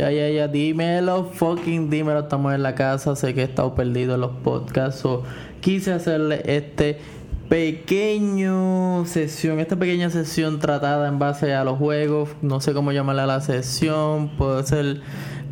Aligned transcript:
Ya, 0.00 0.10
ya, 0.10 0.30
ya, 0.30 0.48
dímelo, 0.48 1.24
fucking 1.24 1.90
dímelo. 1.90 2.20
Estamos 2.20 2.54
en 2.54 2.62
la 2.62 2.74
casa. 2.74 3.14
Sé 3.14 3.34
que 3.34 3.42
he 3.42 3.44
estado 3.44 3.74
perdido 3.74 4.14
en 4.14 4.22
los 4.22 4.30
podcasts. 4.30 5.06
Quise 5.60 5.92
hacerle 5.92 6.40
este 6.46 6.98
pequeño 7.50 9.04
sesión, 9.04 9.60
esta 9.60 9.76
pequeña 9.76 10.08
sesión 10.08 10.58
tratada 10.58 11.06
en 11.06 11.18
base 11.18 11.52
a 11.52 11.64
los 11.64 11.76
juegos. 11.76 12.30
No 12.40 12.62
sé 12.62 12.72
cómo 12.72 12.92
llamarla 12.92 13.26
la 13.26 13.42
sesión. 13.42 14.30
Puede 14.38 14.62
ser 14.62 15.02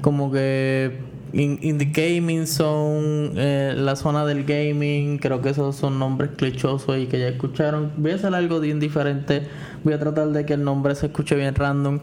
como 0.01 0.33
que 0.33 0.97
in, 1.33 1.79
the 1.79 1.85
gaming 1.85 2.47
zone, 2.47 3.33
eh, 3.37 3.75
la 3.77 3.97
zona 3.97 4.25
del 4.25 4.45
gaming, 4.45 5.19
creo 5.19 5.41
que 5.41 5.51
esos 5.51 5.77
son 5.77 5.99
nombres 5.99 6.31
clichosos 6.37 6.99
y 6.99 7.07
que 7.07 7.19
ya 7.19 7.29
escucharon. 7.29 7.93
Voy 7.97 8.13
a 8.13 8.15
hacer 8.15 8.35
algo 8.35 8.61
bien 8.61 8.81
diferente, 8.81 9.43
voy 9.85 9.95
a 9.95 9.99
tratar 9.99 10.29
de 10.29 10.47
que 10.47 10.55
el 10.55 10.65
nombre 10.65 10.95
se 10.95 11.07
escuche 11.07 11.35
bien 11.35 11.55
random, 11.55 12.01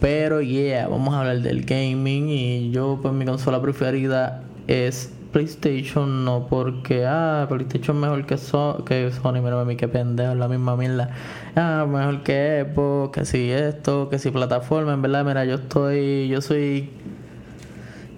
pero 0.00 0.40
yeah, 0.40 0.88
vamos 0.88 1.14
a 1.14 1.20
hablar 1.20 1.40
del 1.40 1.64
gaming 1.64 2.28
y 2.28 2.70
yo 2.70 2.98
pues 3.00 3.14
mi 3.14 3.24
consola 3.24 3.60
preferida 3.60 4.42
es 4.66 5.12
PlayStation, 5.34 6.24
no 6.24 6.46
porque, 6.46 7.04
ah, 7.06 7.46
PlayStation 7.48 7.98
mejor 7.98 8.24
que, 8.24 8.38
so 8.38 8.84
que 8.86 9.10
Sony, 9.10 9.42
mira 9.42 9.60
a 9.60 9.64
mí 9.64 9.74
que 9.74 9.88
pendejo, 9.88 10.36
la 10.36 10.46
misma 10.46 10.76
mierda. 10.76 11.10
Ah, 11.56 11.84
mejor 11.88 12.22
que 12.22 12.64
Xbox, 12.72 13.18
que 13.18 13.24
si 13.24 13.50
esto, 13.50 14.08
que 14.08 14.20
si 14.20 14.30
plataforma, 14.30 14.92
en 14.94 15.02
verdad, 15.02 15.24
mira, 15.24 15.44
yo 15.44 15.56
estoy, 15.56 16.28
yo 16.28 16.40
soy 16.40 16.88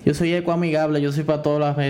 yo 0.07 0.15
soy 0.15 0.33
ecoamigable, 0.35 1.01
yo 1.03 1.11
soy 1.11 1.25
para 1.25 1.43
todas 1.43 1.77
las 1.77 1.87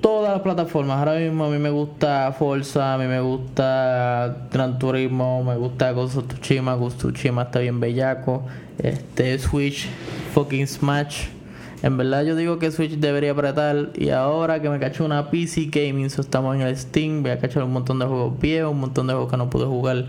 todas 0.00 0.32
las 0.32 0.40
plataformas. 0.40 0.98
Ahora 0.98 1.16
mismo 1.16 1.44
a 1.44 1.50
mí 1.50 1.58
me 1.58 1.68
gusta 1.68 2.32
Forza, 2.32 2.94
a 2.94 2.98
mí 2.98 3.04
me 3.04 3.20
gusta 3.20 4.48
Gran 4.50 4.78
Turismo, 4.78 5.44
me 5.44 5.54
gusta 5.56 5.92
Ghost 5.92 6.16
of 6.16 6.28
Tsushima, 6.28 6.74
Ghost 6.76 6.98
Tsushima 6.98 7.42
está 7.42 7.58
bien 7.58 7.78
bellaco. 7.78 8.44
Este 8.78 9.38
Switch, 9.38 9.86
fucking 10.32 10.66
Smash. 10.66 11.26
En 11.82 11.98
verdad 11.98 12.24
yo 12.24 12.36
digo 12.36 12.58
que 12.58 12.70
Switch 12.70 12.92
debería 12.92 13.32
apretar 13.32 13.90
y 13.94 14.08
ahora 14.08 14.62
que 14.62 14.70
me 14.70 14.78
cacho 14.78 15.04
una 15.04 15.30
PC 15.30 15.66
Gaming, 15.70 16.08
so 16.08 16.22
estamos 16.22 16.56
en 16.56 16.62
el 16.62 16.74
Steam, 16.74 17.22
voy 17.22 17.32
a 17.32 17.38
cachar 17.38 17.64
un 17.64 17.72
montón 17.74 17.98
de 17.98 18.06
juegos 18.06 18.40
viejos, 18.40 18.72
un 18.72 18.80
montón 18.80 19.06
de 19.08 19.12
juegos 19.12 19.30
que 19.30 19.36
no 19.36 19.50
pude 19.50 19.66
jugar 19.66 20.06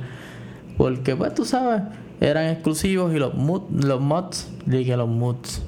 porque 0.77 1.13
pues 1.13 1.33
tú 1.33 1.43
sabes, 1.43 1.81
eran 2.21 2.45
exclusivos 2.45 3.13
y 3.13 3.19
los, 3.19 3.33
los 3.33 3.99
mods, 3.99 4.49
dije 4.65 4.95
los 4.95 5.09
mods 5.09 5.61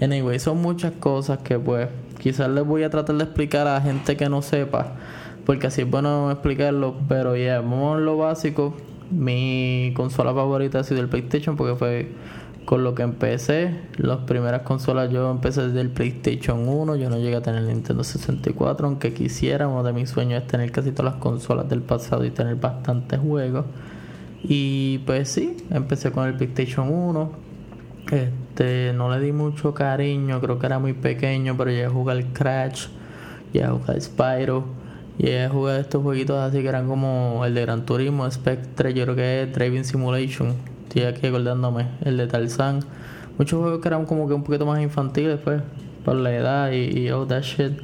Anyway, 0.00 0.38
son 0.38 0.62
muchas 0.62 0.92
cosas 0.92 1.38
que 1.38 1.58
pues 1.58 1.88
quizás 2.18 2.48
les 2.48 2.64
voy 2.64 2.82
a 2.84 2.90
tratar 2.90 3.16
de 3.16 3.24
explicar 3.24 3.66
a 3.66 3.74
la 3.74 3.80
gente 3.82 4.16
que 4.16 4.28
no 4.28 4.40
sepa, 4.40 4.94
porque 5.44 5.66
así 5.66 5.82
es 5.82 5.90
bueno 5.90 6.30
explicarlo, 6.30 6.96
pero 7.08 7.36
ya, 7.36 7.42
yeah, 7.42 7.60
vamos 7.60 7.96
a 7.96 8.00
lo 8.00 8.16
básico. 8.16 8.74
Mi 9.10 9.92
consola 9.94 10.32
favorita 10.32 10.78
ha 10.78 10.84
sido 10.84 11.00
el 11.00 11.08
PlayStation 11.08 11.56
porque 11.56 11.76
fue 11.76 12.12
con 12.64 12.82
lo 12.82 12.94
que 12.94 13.02
empecé. 13.02 13.74
Las 13.96 14.18
primeras 14.18 14.62
consolas 14.62 15.10
yo 15.10 15.30
empecé 15.30 15.66
desde 15.66 15.80
el 15.80 15.90
PlayStation 15.90 16.66
1, 16.66 16.96
yo 16.96 17.10
no 17.10 17.18
llegué 17.18 17.36
a 17.36 17.42
tener 17.42 17.62
Nintendo 17.64 18.02
64, 18.02 18.86
aunque 18.86 19.12
quisiera, 19.12 19.68
uno 19.68 19.82
de 19.82 19.92
mis 19.92 20.08
sueños 20.08 20.42
es 20.42 20.48
tener 20.48 20.70
casi 20.72 20.92
todas 20.92 21.12
las 21.12 21.20
consolas 21.20 21.68
del 21.68 21.82
pasado 21.82 22.24
y 22.24 22.30
tener 22.30 22.54
bastantes 22.56 23.18
juegos. 23.18 23.66
Y 24.42 24.98
pues 24.98 25.28
sí, 25.28 25.56
empecé 25.70 26.10
con 26.10 26.26
el 26.26 26.36
PlayStation 26.36 26.88
1 26.88 27.50
este, 28.10 28.30
no 28.94 29.10
le 29.10 29.20
di 29.20 29.32
mucho 29.32 29.72
cariño, 29.72 30.40
creo 30.40 30.58
que 30.58 30.66
era 30.66 30.78
muy 30.78 30.92
pequeño, 30.92 31.56
pero 31.56 31.70
llegué 31.70 31.86
a 31.86 31.90
jugar 31.90 32.22
Crash, 32.32 32.88
llegué 33.52 33.64
a 33.64 33.70
jugar 33.70 34.00
Spyro, 34.00 34.64
llegué 35.16 35.44
a 35.44 35.48
jugar 35.48 35.80
estos 35.80 36.02
jueguitos 36.02 36.38
así 36.38 36.60
que 36.60 36.68
eran 36.68 36.86
como 36.86 37.42
el 37.44 37.54
de 37.54 37.62
Gran 37.62 37.86
Turismo, 37.86 38.30
Spectre, 38.30 38.92
yo 38.92 39.04
creo 39.04 39.16
que 39.16 39.42
es 39.42 39.52
Driving 39.52 39.84
Simulation, 39.84 40.54
estoy 40.88 41.02
aquí 41.02 41.26
acordándome, 41.26 41.86
el 42.02 42.16
de 42.18 42.26
Tarzan, 42.26 42.80
muchos 43.38 43.60
juegos 43.60 43.80
que 43.80 43.88
eran 43.88 44.04
como 44.04 44.28
que 44.28 44.34
un 44.34 44.44
poquito 44.44 44.66
más 44.66 44.80
infantiles, 44.80 45.40
pues, 45.42 45.62
por 46.04 46.16
la 46.16 46.34
edad 46.34 46.72
y, 46.72 46.98
y 46.98 47.10
all 47.10 47.26
that 47.26 47.42
shit. 47.42 47.80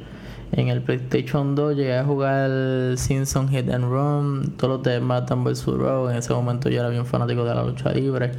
En 0.51 0.69
el 0.69 0.81
PlayStation 0.81 1.55
2 1.55 1.75
llegué 1.75 1.97
a 1.97 2.05
jugar 2.05 2.97
Simpson 2.97 3.49
Hit 3.49 3.69
and 3.69 3.83
Run, 3.83 4.53
todos 4.57 4.77
los 4.77 4.83
de 4.83 5.01
Matan 5.01 5.43
vs. 5.43 5.65
Row. 5.65 6.09
En 6.09 6.15
ese 6.15 6.33
momento 6.33 6.69
yo 6.69 6.79
era 6.79 6.89
bien 6.89 7.05
fanático 7.05 7.43
de 7.43 7.53
la 7.53 7.63
lucha 7.63 7.91
libre. 7.91 8.31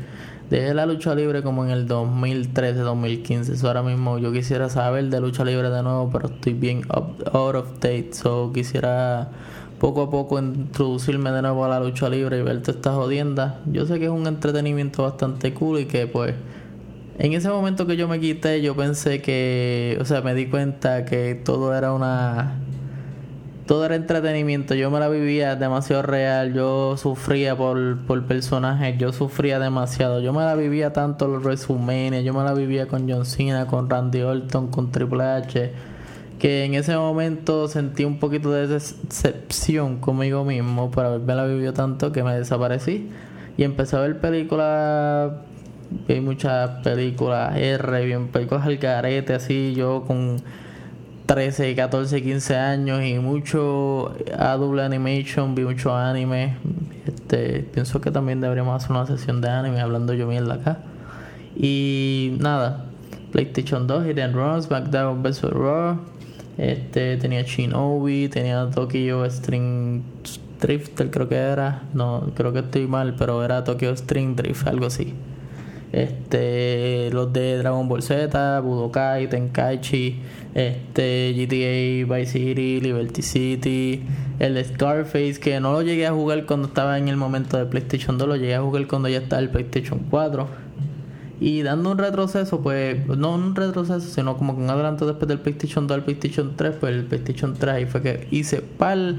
Dejé 0.51 0.73
la 0.73 0.87
lucha 0.87 1.15
libre 1.15 1.43
como 1.43 1.65
en 1.65 1.71
el 1.71 1.87
2013, 1.87 2.79
2015. 2.79 3.53
Eso 3.53 3.67
ahora 3.67 3.83
mismo 3.83 4.19
yo 4.19 4.33
quisiera 4.33 4.71
saber 4.71 5.11
de 5.11 5.21
lucha 5.21 5.45
libre 5.45 5.69
de 5.69 5.83
nuevo, 5.83 6.09
pero 6.11 6.29
estoy 6.29 6.55
bien 6.55 6.83
out 6.91 7.55
of 7.55 7.73
date. 7.81 8.11
So 8.13 8.51
quisiera 8.55 9.29
poco 9.79 10.03
a 10.03 10.11
poco 10.11 10.39
introducirme 10.39 11.33
de 11.33 11.43
nuevo 11.43 11.67
a 11.67 11.69
la 11.69 11.81
lucha 11.81 12.09
libre 12.09 12.39
y 12.39 12.43
ver 12.43 12.63
todas 12.63 12.77
estas 12.77 12.95
jodiendas. 12.95 13.57
Yo 13.67 13.85
sé 13.85 13.99
que 13.99 14.07
es 14.07 14.11
un 14.11 14.27
entretenimiento 14.27 15.03
bastante 15.03 15.53
cool 15.53 15.81
y 15.81 15.85
que 15.85 16.07
pues 16.07 16.35
en 17.19 17.33
ese 17.35 17.51
momento 17.51 17.87
que 17.87 17.97
yo 17.97 18.09
me 18.09 18.19
quité 18.19 18.63
yo 18.63 18.75
pensé 18.75 19.21
que, 19.21 19.99
o 20.01 20.05
sea, 20.07 20.23
me 20.23 20.35
di 20.35 20.47
cuenta 20.47 21.05
que 21.05 21.35
todo 21.35 21.77
era 21.77 21.93
una 21.93 22.59
todo 23.69 23.85
era 23.85 23.97
entretenimiento. 23.97 24.75
Yo 24.75 24.91
me 24.91 24.99
la 24.99 25.11
vivía 25.11 25.55
demasiado 25.55 26.01
real. 26.01 26.55
Yo 26.55 26.97
sufría 26.97 27.55
por, 27.55 27.99
por 28.07 28.25
personajes. 28.25 28.97
Yo 28.99 29.13
sufría 29.13 29.59
demasiado. 29.59 30.21
Yo 30.21 30.33
me 30.33 30.41
la 30.41 30.55
vivía 30.55 30.95
tanto 30.95 31.29
los 31.29 31.45
resúmenes. 31.45 32.25
Yo 32.25 32.33
me 32.33 32.43
la 32.45 32.55
vivía 32.55 32.89
con 32.89 33.09
John 33.09 33.27
Cena, 33.27 33.67
con 33.67 33.91
Randy 33.91 34.23
Orton, 34.23 34.69
con 34.69 34.91
Triple 34.91 35.23
H. 35.23 35.71
Que 36.39 36.65
en 36.65 36.75
ese 36.75 36.97
momento 36.97 37.69
sentí 37.69 38.07
un 38.07 38.19
poquito 38.19 38.51
de 38.51 38.69
decepción 38.69 39.99
conmigo 39.99 40.47
mismo 40.47 40.91
por 40.91 41.05
haberme 41.05 41.35
la 41.35 41.45
vivido 41.45 41.75
tanto 41.75 42.11
que 42.11 42.25
me 42.25 42.35
desaparecí. 42.35 43.11
Y 43.59 43.65
empecé 43.65 43.97
a 43.97 44.01
ver 44.01 44.19
películas. 44.19 45.31
Vi 46.09 46.23
muchas 46.23 46.71
películas 46.83 47.55
R, 47.59 48.07
bien 48.07 48.29
películas 48.29 48.65
al 48.65 48.79
carete, 48.79 49.35
así. 49.35 49.75
Yo 49.77 50.05
con 50.07 50.39
13, 51.29 51.77
14, 51.77 52.23
15 52.23 52.57
años 52.57 53.05
y 53.05 53.19
mucho 53.19 54.15
adult 54.39 54.81
animation, 54.81 55.55
vi 55.55 55.63
mucho 55.63 55.95
anime. 55.95 56.57
Este, 57.07 57.67
pienso 57.71 58.01
que 58.01 58.11
también 58.11 58.41
deberíamos 58.41 58.83
hacer 58.83 58.97
una 58.97 59.07
sesión 59.07 59.43
de 59.43 59.51
anime 59.51 59.79
hablando 59.83 60.15
yo 60.15 60.27
mierda 60.27 60.55
acá. 60.55 60.79
Y 61.55 62.35
nada, 62.41 62.87
PlayStation 63.31 63.87
2, 63.87 64.07
Hit 64.07 64.19
and 64.21 64.35
Run, 64.35 64.63
SmackDown 64.63 65.23
vs. 65.23 65.43
Raw. 65.43 65.99
Este, 66.57 67.19
tenía 67.19 67.43
Shinobi, 67.43 68.31
tenía 68.31 68.71
Tokyo 68.71 69.27
String 69.27 70.03
Drifter, 70.63 71.11
creo 71.11 71.29
que 71.29 71.37
era. 71.37 71.83
No, 71.93 72.33
creo 72.37 72.55
que 72.55 72.61
estoy 72.61 72.87
mal, 72.87 73.17
pero 73.19 73.45
era 73.45 73.65
Tokyo 73.65 73.95
String 73.95 74.35
Drift, 74.35 74.67
algo 74.67 74.87
así. 74.87 75.13
Este, 75.93 77.11
los 77.13 77.33
de 77.33 77.57
Dragon 77.59 77.89
Ball 77.89 78.03
Z, 78.03 78.61
Budokai, 78.61 79.29
Tenkaichi 79.29 80.21
este 80.55 81.33
GTA 81.35 82.17
Vice 82.17 82.33
City, 82.33 82.81
Liberty 82.81 83.23
City, 83.23 84.03
el 84.39 84.63
Scarface, 84.65 85.39
que 85.39 85.61
no 85.61 85.73
lo 85.73 85.83
llegué 85.83 86.07
a 86.07 86.13
jugar 86.13 86.47
cuando 86.47 86.69
estaba 86.69 86.99
en 86.99 87.09
el 87.09 87.17
momento 87.17 87.57
de 87.57 87.67
PlayStation 87.67 88.19
2, 88.19 88.29
lo 88.29 88.37
llegué 88.37 88.55
a 88.55 88.63
jugar 88.63 88.87
cuando 88.87 89.09
ya 89.09 89.19
estaba 89.19 89.41
el 89.41 89.51
PlayStation 89.51 90.01
4. 90.11 90.49
Y 91.41 91.63
dando 91.63 91.93
un 91.93 91.99
retroceso, 91.99 92.61
pues, 92.61 93.07
no 93.07 93.35
un 93.35 93.55
retroceso, 93.55 94.01
sino 94.01 94.37
como 94.37 94.57
que 94.57 94.63
un 94.63 94.71
adelanto 94.71 95.07
después 95.07 95.29
del 95.29 95.39
PlayStation 95.39 95.87
2 95.87 95.99
al 95.99 96.05
PlayStation 96.05 96.57
3, 96.57 96.75
pues 96.81 96.95
el 96.95 97.05
PlayStation 97.05 97.55
3 97.55 97.75
ahí 97.75 97.87
fue 97.87 98.03
que 98.03 98.27
hice 98.33 98.61
pal. 98.61 99.19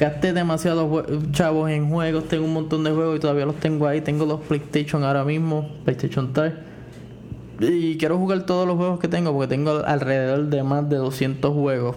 Gasté 0.00 0.32
demasiados 0.32 1.04
chavos 1.30 1.70
en 1.70 1.90
juegos, 1.90 2.24
tengo 2.24 2.46
un 2.46 2.54
montón 2.54 2.82
de 2.84 2.90
juegos 2.90 3.18
y 3.18 3.20
todavía 3.20 3.44
los 3.44 3.56
tengo 3.56 3.86
ahí. 3.86 4.00
Tengo 4.00 4.24
dos 4.24 4.40
PlayStation 4.40 5.04
ahora 5.04 5.24
mismo, 5.24 5.68
PlayStation 5.84 6.32
3 6.32 6.54
y 7.60 7.98
quiero 7.98 8.16
jugar 8.16 8.46
todos 8.46 8.66
los 8.66 8.78
juegos 8.78 8.98
que 8.98 9.08
tengo 9.08 9.34
porque 9.34 9.48
tengo 9.48 9.84
alrededor 9.84 10.46
de 10.46 10.62
más 10.62 10.88
de 10.88 10.96
200 10.96 11.52
juegos 11.52 11.96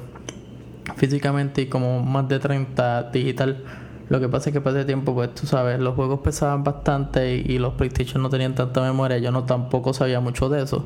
físicamente 0.97 1.61
y 1.61 1.67
como 1.67 2.01
más 2.01 2.27
de 2.27 2.39
30 2.39 3.03
digital. 3.13 3.63
Lo 4.09 4.19
que 4.19 4.27
pasa 4.27 4.49
es 4.49 4.53
que 4.53 4.59
pasé 4.59 4.83
tiempo, 4.83 5.13
pues 5.13 5.33
tú 5.33 5.47
sabes, 5.47 5.79
los 5.79 5.95
juegos 5.95 6.19
pesaban 6.19 6.65
bastante 6.65 7.35
y, 7.37 7.57
los 7.57 7.75
PlayStation 7.75 8.21
no 8.21 8.29
tenían 8.29 8.53
tanta 8.53 8.81
memoria. 8.81 9.17
Yo 9.19 9.31
no 9.31 9.45
tampoco 9.45 9.93
sabía 9.93 10.19
mucho 10.19 10.49
de 10.49 10.63
eso. 10.63 10.85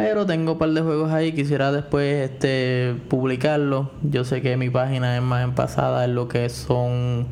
Pero 0.00 0.26
tengo 0.26 0.52
un 0.52 0.58
par 0.58 0.70
de 0.70 0.80
juegos 0.80 1.10
ahí, 1.10 1.32
quisiera 1.32 1.72
después 1.72 2.30
este 2.30 2.94
publicarlos. 3.08 3.88
Yo 4.02 4.24
sé 4.24 4.42
que 4.42 4.56
mi 4.56 4.70
página 4.70 5.16
es 5.16 5.22
más 5.22 5.42
en 5.42 5.54
pasada 5.54 6.04
en 6.04 6.14
lo 6.14 6.28
que 6.28 6.48
son 6.48 7.26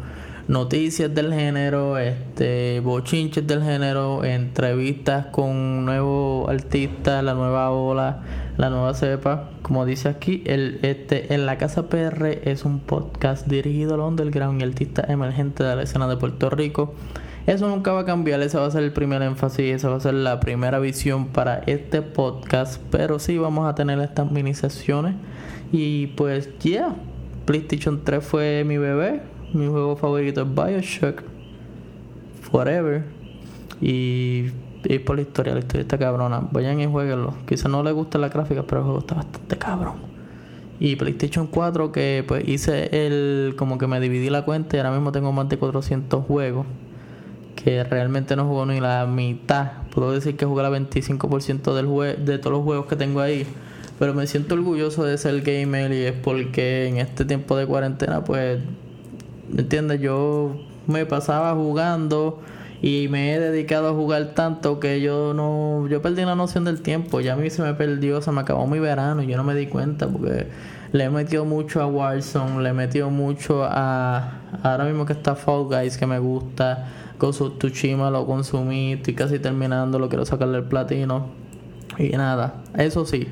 noticias 0.48 1.14
del 1.14 1.32
género, 1.32 1.98
este, 1.98 2.80
bochinches 2.80 3.46
del 3.46 3.62
género, 3.62 4.24
entrevistas 4.24 5.26
con 5.26 5.84
nuevos 5.84 6.48
artistas, 6.48 7.22
la 7.22 7.34
nueva 7.34 7.70
ola, 7.70 8.22
la 8.56 8.70
nueva 8.70 8.94
cepa. 8.94 9.50
Como 9.62 9.84
dice 9.84 10.08
aquí, 10.08 10.42
el, 10.46 10.80
este, 10.82 11.34
en 11.34 11.46
la 11.46 11.58
Casa 11.58 11.88
PR 11.88 12.26
es 12.44 12.64
un 12.64 12.80
podcast 12.80 13.46
dirigido 13.46 13.94
al 13.94 14.00
underground 14.00 14.60
y 14.60 14.64
artista 14.64 15.04
emergente 15.08 15.62
de 15.64 15.76
la 15.76 15.82
escena 15.82 16.08
de 16.08 16.16
Puerto 16.16 16.50
Rico. 16.50 16.94
Eso 17.46 17.68
nunca 17.68 17.92
va 17.92 18.00
a 18.00 18.04
cambiar, 18.04 18.42
ese 18.42 18.58
va 18.58 18.66
a 18.66 18.70
ser 18.70 18.82
el 18.82 18.92
primer 18.92 19.22
énfasis, 19.22 19.76
esa 19.76 19.88
va 19.88 19.96
a 19.96 20.00
ser 20.00 20.14
la 20.14 20.40
primera 20.40 20.80
visión 20.80 21.28
para 21.28 21.58
este 21.66 22.02
podcast, 22.02 22.82
pero 22.90 23.20
sí 23.20 23.38
vamos 23.38 23.68
a 23.68 23.74
tener 23.74 24.00
estas 24.00 24.30
mini 24.30 24.52
sesiones 24.52 25.14
y 25.72 26.08
pues 26.08 26.50
ya, 26.58 26.70
yeah, 26.70 26.96
PlayStation 27.44 28.02
3 28.04 28.24
fue 28.24 28.64
mi 28.64 28.78
bebé, 28.78 29.22
mi 29.52 29.68
juego 29.68 29.96
favorito 29.96 30.42
es 30.42 30.54
Bioshock. 30.54 31.22
Forever. 32.50 33.04
Y 33.80 34.50
ir 34.84 35.04
por 35.04 35.16
la 35.16 35.22
historia, 35.22 35.54
la 35.54 35.60
historia 35.60 35.82
está 35.82 35.98
cabrona. 35.98 36.48
Vayan 36.50 36.80
y 36.80 36.86
jueguenlo. 36.86 37.34
Quizás 37.46 37.70
no 37.70 37.82
les 37.82 37.94
guste 37.94 38.18
la 38.18 38.28
gráfica, 38.28 38.64
pero 38.66 38.80
el 38.80 38.84
juego 38.84 39.00
está 39.00 39.14
bastante 39.14 39.56
cabrón. 39.56 39.94
Y 40.78 40.96
PlayStation 40.96 41.46
4 41.46 41.90
que 41.90 42.24
pues 42.26 42.46
hice 42.46 43.06
el... 43.06 43.54
como 43.56 43.78
que 43.78 43.86
me 43.86 43.98
dividí 43.98 44.28
la 44.28 44.44
cuenta 44.44 44.76
y 44.76 44.80
ahora 44.80 44.92
mismo 44.92 45.10
tengo 45.10 45.32
más 45.32 45.48
de 45.48 45.58
400 45.58 46.24
juegos. 46.24 46.66
Que 47.66 47.82
realmente 47.82 48.36
no 48.36 48.46
juego 48.46 48.64
ni 48.64 48.78
la 48.78 49.06
mitad. 49.06 49.72
Puedo 49.92 50.12
decir 50.12 50.36
que 50.36 50.46
jugué 50.46 50.62
la 50.62 50.70
25% 50.70 51.74
del 51.74 51.86
jue 51.86 52.14
de 52.14 52.38
todos 52.38 52.52
los 52.52 52.62
juegos 52.62 52.86
que 52.86 52.94
tengo 52.94 53.20
ahí. 53.20 53.44
Pero 53.98 54.14
me 54.14 54.28
siento 54.28 54.54
orgulloso 54.54 55.02
de 55.02 55.18
ser 55.18 55.40
gamer 55.40 55.90
y 55.92 56.04
es 56.04 56.12
porque 56.12 56.86
en 56.86 56.98
este 56.98 57.24
tiempo 57.24 57.56
de 57.56 57.66
cuarentena 57.66 58.22
pues... 58.22 58.60
¿Me 59.50 59.62
entiendes? 59.62 60.00
Yo 60.00 60.54
me 60.86 61.06
pasaba 61.06 61.54
jugando 61.54 62.40
y 62.82 63.08
me 63.08 63.34
he 63.34 63.40
dedicado 63.40 63.88
a 63.88 63.94
jugar 63.94 64.34
tanto 64.34 64.78
que 64.78 65.00
yo 65.00 65.34
no 65.34 65.88
yo 65.88 66.02
perdí 66.02 66.24
la 66.24 66.34
noción 66.34 66.64
del 66.64 66.82
tiempo 66.82 67.20
ya 67.20 67.32
a 67.32 67.36
mí 67.36 67.48
se 67.48 67.62
me 67.62 67.74
perdió 67.74 68.20
se 68.20 68.30
me 68.32 68.42
acabó 68.42 68.66
mi 68.66 68.78
verano 68.78 69.22
y 69.22 69.26
yo 69.26 69.36
no 69.36 69.44
me 69.44 69.54
di 69.54 69.66
cuenta 69.66 70.06
porque 70.06 70.46
le 70.92 71.04
he 71.04 71.10
metido 71.10 71.44
mucho 71.44 71.80
a 71.80 71.86
Warzone 71.86 72.62
le 72.62 72.68
he 72.68 72.72
metido 72.72 73.10
mucho 73.10 73.64
a 73.64 74.40
ahora 74.62 74.84
mismo 74.84 75.06
que 75.06 75.14
está 75.14 75.34
Fall 75.34 75.64
Guys 75.64 75.96
que 75.96 76.06
me 76.06 76.18
gusta 76.18 76.86
Ghost 77.18 77.40
of 77.40 77.58
Tsushima 77.58 78.10
lo 78.10 78.26
consumí 78.26 78.92
estoy 78.94 79.14
casi 79.14 79.38
terminando 79.38 79.98
lo 79.98 80.08
quiero 80.08 80.24
sacarle 80.24 80.58
el 80.58 80.64
platino 80.64 81.28
y 81.98 82.08
nada 82.10 82.62
eso 82.76 83.04
sí 83.04 83.26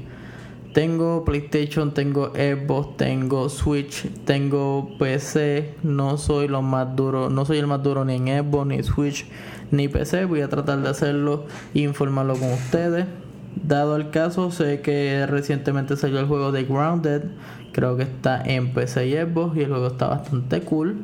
tengo 0.75 1.25
PlayStation, 1.25 1.95
tengo 1.95 2.33
Xbox, 2.35 2.97
tengo 2.97 3.49
Switch, 3.49 4.11
tengo 4.25 4.91
PC. 4.99 5.77
No 5.85 6.19
soy 6.19 6.49
lo 6.49 6.63
más 6.63 6.97
duro, 6.97 7.31
no 7.31 7.45
soy 7.45 7.59
el 7.59 7.69
más 7.69 7.81
duro 7.81 8.05
ni 8.05 8.17
en 8.17 8.27
Xbox, 8.27 8.67
ni 8.67 8.83
Switch, 8.83 9.27
ni 9.71 9.87
PC. 9.87 10.25
Voy 10.25 10.41
a 10.41 10.49
tratar 10.49 10.83
de 10.83 10.89
hacerlo 10.89 11.45
e 11.75 11.79
informarlo 11.79 12.35
con 12.35 12.53
ustedes. 12.53 13.07
Dado 13.55 13.95
el 13.95 14.11
caso, 14.11 14.51
sé 14.51 14.81
que 14.81 15.25
recientemente 15.29 15.97
salió 15.97 16.19
el 16.19 16.27
juego 16.27 16.51
de 16.51 16.65
Grounded. 16.65 17.23
Creo 17.71 17.97
que 17.97 18.03
está 18.03 18.43
en 18.45 18.75
PC 18.75 19.07
y 19.07 19.13
Xbox 19.13 19.57
y 19.57 19.61
el 19.61 19.69
juego 19.69 19.87
está 19.87 20.09
bastante 20.09 20.61
cool. 20.63 20.97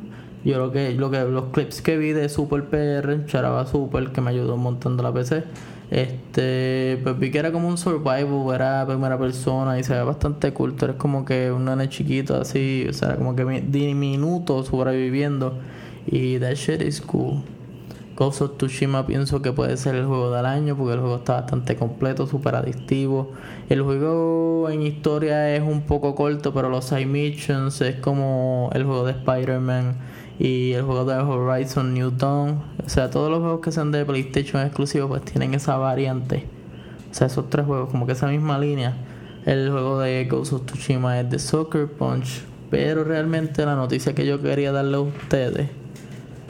Yo 0.43 0.57
lo 0.57 0.71
que, 0.71 0.93
lo 0.93 1.11
que 1.11 1.23
los 1.23 1.45
clips 1.45 1.81
que 1.81 1.97
vi 1.97 2.13
de 2.13 2.29
Super 2.29 2.65
PR, 2.65 3.25
Charaba 3.25 3.65
Super, 3.67 4.11
que 4.11 4.21
me 4.21 4.31
ayudó 4.31 4.55
un 4.55 4.61
montón 4.61 4.97
la 4.97 5.13
PC 5.13 5.43
este, 5.91 7.01
pues 7.03 7.19
vi 7.19 7.31
que 7.31 7.39
era 7.39 7.51
como 7.51 7.67
un 7.67 7.77
survival, 7.77 8.55
era 8.55 8.85
primera 8.87 9.19
persona 9.19 9.77
y 9.77 9.83
se 9.83 9.93
ve 9.93 10.01
bastante 10.03 10.53
cool. 10.53 10.73
eres 10.81 10.95
como 10.95 11.25
que 11.25 11.51
un 11.51 11.65
nene 11.65 11.89
chiquito 11.89 12.39
así, 12.39 12.87
o 12.89 12.93
sea, 12.93 13.17
como 13.17 13.35
que 13.35 13.43
diminuto 13.67 14.63
sobreviviendo. 14.63 15.59
Y 16.07 16.39
that 16.39 16.53
shit 16.53 16.81
is 16.81 17.01
cool. 17.01 17.43
Ghost 18.15 18.41
of 18.41 18.57
Tsushima 18.57 19.05
pienso 19.05 19.41
que 19.41 19.51
puede 19.51 19.75
ser 19.75 19.95
el 19.95 20.05
juego 20.05 20.31
del 20.31 20.45
año 20.45 20.77
porque 20.77 20.93
el 20.93 20.99
juego 21.01 21.17
está 21.17 21.41
bastante 21.41 21.75
completo, 21.75 22.25
súper 22.25 22.55
adictivo. 22.55 23.31
El 23.67 23.81
juego 23.81 24.69
en 24.69 24.83
historia 24.83 25.53
es 25.53 25.61
un 25.61 25.81
poco 25.81 26.15
corto, 26.15 26.53
pero 26.53 26.69
los 26.69 26.85
side 26.85 27.05
missions 27.05 27.81
es 27.81 27.97
como 27.97 28.69
el 28.73 28.85
juego 28.85 29.05
de 29.05 29.11
Spider-Man 29.11 29.97
y 30.41 30.73
el 30.73 30.81
juego 30.81 31.05
de 31.05 31.17
Horizon 31.17 31.93
New 31.93 32.09
Dawn. 32.09 32.63
O 32.83 32.89
sea, 32.89 33.11
todos 33.11 33.29
los 33.29 33.41
juegos 33.41 33.61
que 33.61 33.71
sean 33.71 33.91
de 33.91 34.03
PlayStation 34.03 34.59
exclusivos 34.63 35.07
pues 35.07 35.21
tienen 35.21 35.53
esa 35.53 35.77
variante. 35.77 36.47
O 37.11 37.13
sea, 37.13 37.27
esos 37.27 37.47
tres 37.51 37.67
juegos, 37.67 37.91
como 37.91 38.07
que 38.07 38.13
esa 38.13 38.25
misma 38.25 38.57
línea. 38.57 38.97
El 39.45 39.69
juego 39.69 39.99
de 39.99 40.25
Ghost 40.25 40.53
of 40.53 40.65
Tsushima 40.65 41.19
es 41.19 41.29
de 41.29 41.37
Soccer 41.37 41.87
Punch. 41.87 42.41
Pero 42.71 43.03
realmente 43.03 43.63
la 43.67 43.75
noticia 43.75 44.15
que 44.15 44.25
yo 44.25 44.41
quería 44.41 44.71
darle 44.71 44.97
a 44.97 45.01
ustedes 45.01 45.69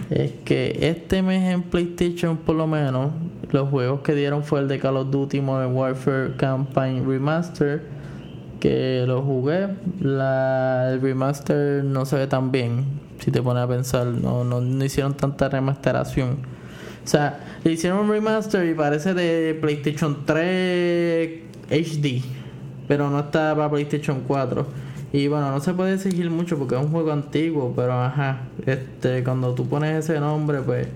es 0.10 0.32
que 0.46 0.78
este 0.82 1.22
mes 1.22 1.52
en 1.52 1.64
PlayStation 1.64 2.38
por 2.38 2.56
lo 2.56 2.68
menos 2.68 3.12
los 3.52 3.70
juegos 3.70 4.02
que 4.02 4.16
dieron 4.16 4.44
fue 4.44 4.62
el 4.62 4.70
de 4.70 4.80
Call 4.80 4.98
of 4.98 5.12
Duty 5.12 5.42
Modern 5.42 5.76
Warfare 5.76 6.36
Campaign 6.38 7.08
Remaster 7.08 7.82
que 8.60 9.06
lo 9.08 9.22
jugué 9.22 9.70
el 10.02 11.02
remaster 11.02 11.84
no 11.86 12.06
se 12.06 12.18
ve 12.18 12.28
tan 12.28 12.52
bien 12.52 12.86
si 13.24 13.32
te 13.32 13.42
pones 13.42 13.64
a 13.64 13.68
pensar, 13.68 14.08
no, 14.08 14.44
no, 14.44 14.84
hicieron 14.84 15.14
tanta 15.14 15.48
remasteración. 15.48 16.38
O 17.04 17.08
sea, 17.08 17.40
le 17.64 17.72
hicieron 17.72 18.00
un 18.00 18.10
remaster 18.10 18.68
y 18.68 18.74
parece 18.74 19.14
de 19.14 19.58
PlayStation 19.60 20.26
3 20.26 21.42
HD, 21.70 22.24
pero 22.88 23.10
no 23.10 23.20
está 23.20 23.56
para 23.56 23.70
PlayStation 23.70 24.22
4. 24.28 24.66
Y 25.14 25.28
bueno, 25.28 25.52
no 25.52 25.60
se 25.60 25.74
puede 25.74 25.96
exigir 25.96 26.30
mucho 26.30 26.58
porque 26.58 26.76
es 26.76 26.82
un 26.82 26.90
juego 26.90 27.12
antiguo, 27.12 27.74
pero 27.76 27.94
ajá, 27.94 28.44
este, 28.66 29.24
cuando 29.24 29.54
tú 29.54 29.68
pones 29.68 30.06
ese 30.06 30.20
nombre, 30.20 30.62
pues 30.62 30.88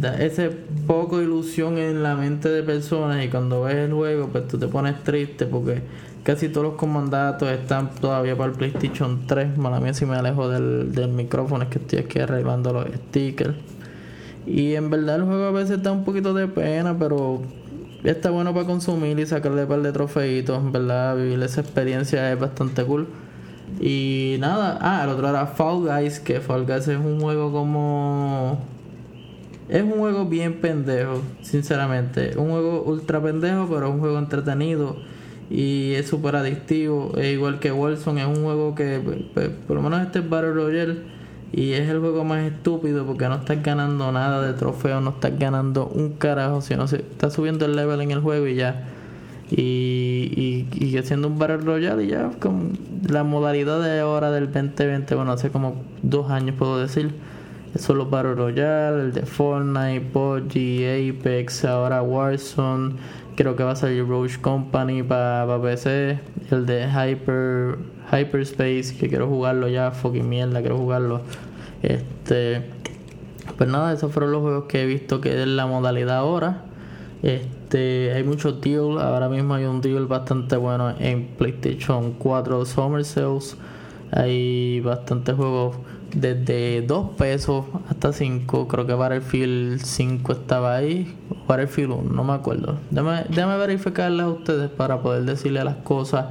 da 0.00 0.16
ese 0.22 0.50
poco 0.86 1.22
ilusión 1.22 1.78
en 1.78 2.02
la 2.02 2.16
mente 2.16 2.48
de 2.48 2.62
personas 2.62 3.24
y 3.24 3.28
cuando 3.28 3.62
ves 3.62 3.76
el 3.76 3.92
juego, 3.92 4.28
pues 4.28 4.46
tú 4.48 4.58
te 4.58 4.68
pones 4.68 5.02
triste 5.02 5.46
porque 5.46 5.82
casi 6.22 6.48
todos 6.48 6.66
los 6.66 6.74
comandatos 6.74 7.50
están 7.50 7.90
todavía 7.94 8.36
para 8.36 8.50
el 8.50 8.56
PlayStation 8.56 9.26
3. 9.26 9.56
Mala 9.56 9.80
mía 9.80 9.94
si 9.94 10.06
me 10.06 10.16
alejo 10.16 10.48
del, 10.48 10.92
del 10.92 11.08
micrófono, 11.08 11.64
es 11.64 11.70
que 11.70 11.78
estoy 11.78 11.98
aquí 12.00 12.18
arreglando 12.18 12.72
los 12.72 12.86
stickers. 13.08 13.54
Y 14.46 14.74
en 14.74 14.90
verdad 14.90 15.16
el 15.16 15.24
juego 15.24 15.44
a 15.44 15.50
veces 15.50 15.82
da 15.82 15.92
un 15.92 16.04
poquito 16.04 16.34
de 16.34 16.46
pena, 16.46 16.96
pero 16.98 17.42
está 18.04 18.30
bueno 18.30 18.52
para 18.54 18.66
consumir 18.66 19.18
y 19.18 19.26
sacarle 19.26 19.62
un 19.62 19.68
par 19.68 19.82
de 19.82 19.92
trofeitos. 19.92 20.58
En 20.58 20.72
verdad, 20.72 21.16
vivir 21.16 21.42
esa 21.42 21.62
experiencia 21.62 22.32
es 22.32 22.38
bastante 22.38 22.84
cool. 22.84 23.08
Y 23.80 24.36
nada, 24.38 24.78
ah, 24.80 25.02
el 25.04 25.10
otro 25.10 25.28
era 25.28 25.46
Fall 25.46 25.80
Guys, 25.80 26.20
que 26.20 26.40
Fall 26.40 26.66
Guys 26.66 26.88
es 26.88 26.98
un 26.98 27.20
juego 27.20 27.50
como... 27.50 28.60
Es 29.68 29.82
un 29.82 29.92
juego 29.92 30.26
bien 30.26 30.60
pendejo, 30.60 31.22
sinceramente. 31.42 32.36
Un 32.36 32.50
juego 32.50 32.82
ultra 32.82 33.20
pendejo, 33.20 33.68
pero 33.68 33.90
un 33.90 33.98
juego 33.98 34.18
entretenido 34.18 34.96
y 35.50 35.94
es 35.94 36.06
súper 36.08 36.36
adictivo. 36.36 37.12
Es 37.16 37.32
igual 37.32 37.58
que 37.58 37.72
Warzone, 37.72 38.22
es 38.22 38.26
un 38.26 38.44
juego 38.44 38.74
que, 38.74 39.00
pues, 39.34 39.50
por 39.66 39.76
lo 39.76 39.82
menos 39.82 40.02
este 40.02 40.20
es 40.20 40.28
Battle 40.28 40.52
Royale 40.52 40.98
y 41.52 41.72
es 41.72 41.88
el 41.88 42.00
juego 42.00 42.24
más 42.24 42.44
estúpido 42.44 43.06
porque 43.06 43.28
no 43.28 43.36
estás 43.36 43.62
ganando 43.62 44.10
nada 44.12 44.42
de 44.42 44.52
trofeo, 44.54 45.00
no 45.00 45.10
estás 45.10 45.38
ganando 45.38 45.86
un 45.86 46.10
carajo, 46.10 46.60
sino 46.60 46.86
se 46.88 46.96
estás 46.96 47.32
subiendo 47.32 47.66
el 47.66 47.76
level 47.76 48.00
en 48.00 48.10
el 48.10 48.20
juego 48.20 48.46
y 48.46 48.56
ya. 48.56 48.88
Y, 49.48 50.66
y, 50.74 50.84
y 50.84 50.96
haciendo 50.98 51.28
un 51.28 51.38
Battle 51.38 51.58
Royale 51.58 52.04
y 52.04 52.08
ya 52.08 52.30
con 52.40 52.76
la 53.08 53.22
modalidad 53.22 53.80
de 53.80 54.00
ahora 54.00 54.32
del 54.32 54.46
2020, 54.46 55.14
bueno, 55.14 55.32
hace 55.32 55.50
como 55.50 55.82
dos 56.02 56.30
años 56.30 56.56
puedo 56.58 56.80
decir. 56.80 57.14
Solo 57.78 58.06
Battle 58.06 58.34
Royale, 58.34 59.02
el 59.02 59.12
de 59.12 59.26
Fortnite, 59.26 60.00
PUBG, 60.12 61.18
Apex, 61.18 61.64
ahora 61.64 62.02
Warzone 62.02 62.94
creo 63.36 63.54
que 63.54 63.62
va 63.62 63.72
a 63.72 63.76
salir 63.76 64.06
Roach 64.08 64.38
Company 64.40 65.02
para 65.02 65.60
PC, 65.62 66.18
el 66.50 66.66
de 66.66 66.88
Hyper 66.88 67.78
Hyperspace, 68.10 68.96
que 68.98 69.08
quiero 69.08 69.28
jugarlo 69.28 69.68
ya, 69.68 69.90
fucking 69.90 70.28
mierda, 70.28 70.60
quiero 70.60 70.78
jugarlo. 70.78 71.20
Este, 71.82 72.62
pues 73.56 73.68
nada, 73.68 73.92
esos 73.92 74.12
fueron 74.12 74.32
los 74.32 74.40
juegos 74.42 74.64
que 74.64 74.82
he 74.82 74.86
visto 74.86 75.20
que 75.20 75.42
es 75.42 75.46
la 75.46 75.66
modalidad 75.66 76.16
ahora. 76.16 76.64
Este, 77.22 78.12
hay 78.12 78.24
muchos 78.24 78.60
deals, 78.60 79.00
ahora 79.00 79.28
mismo 79.28 79.54
hay 79.54 79.64
un 79.64 79.80
deal 79.80 80.06
bastante 80.06 80.56
bueno 80.56 80.94
en 80.98 81.26
PlayStation 81.36 82.12
4 82.12 82.64
Summer 82.64 83.04
Sales. 83.04 83.56
Hay 84.12 84.80
bastantes 84.80 85.34
juegos 85.34 85.76
desde 86.14 86.82
2 86.82 87.10
pesos 87.16 87.64
hasta 87.88 88.12
5. 88.12 88.68
Creo 88.68 88.86
que 88.86 88.94
Battlefield 88.94 89.80
5 89.80 90.32
estaba 90.32 90.76
ahí. 90.76 91.14
Battlefield 91.46 91.92
1, 91.92 92.12
no 92.12 92.24
me 92.24 92.32
acuerdo. 92.32 92.78
Déjame, 92.90 93.24
déjame 93.28 94.22
a 94.22 94.28
ustedes 94.28 94.70
para 94.70 95.02
poder 95.02 95.24
decirle 95.24 95.62
las 95.64 95.76
cosas 95.76 96.26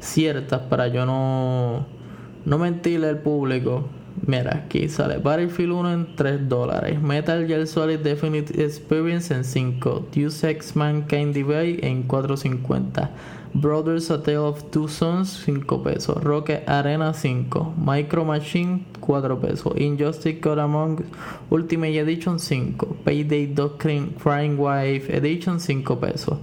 ciertas 0.00 0.60
para 0.62 0.88
yo 0.88 1.06
no, 1.06 1.86
no 2.44 2.58
mentirle 2.58 3.08
al 3.08 3.18
público. 3.18 3.88
Mira, 4.24 4.64
aquí 4.64 4.88
sale 4.88 5.18
Battlefield 5.18 5.72
1 5.72 5.92
en 5.92 6.16
3 6.16 6.48
dólares. 6.48 7.00
Metal 7.00 7.46
Gear 7.46 7.66
Solid 7.66 7.98
Definite 8.00 8.64
Experience 8.64 9.34
en 9.34 9.44
5. 9.44 10.08
Deus 10.12 10.42
Ex 10.44 10.74
Mankind 10.74 11.34
Divide 11.34 11.86
en 11.86 12.08
4.50. 12.08 13.10
Brothers 13.56 14.10
A 14.10 14.22
Tale 14.22 14.36
of 14.36 14.70
Two 14.70 14.86
Sons 14.86 15.30
5 15.46 15.82
pesos, 15.82 16.22
Rocket 16.22 16.68
Arena 16.68 17.14
5, 17.14 17.74
Micro 17.78 18.22
Machine 18.22 18.84
4 19.00 19.40
pesos, 19.40 19.72
Injustice 19.78 20.40
God 20.42 20.58
Among 20.58 21.04
Ultimate 21.50 21.96
Edition 21.96 22.38
5, 22.38 23.02
Payday 23.02 23.46
2 23.54 23.78
Crying 24.18 24.58
Wife 24.58 25.08
Edition 25.10 25.58
5 25.58 25.98
pesos, 25.98 26.36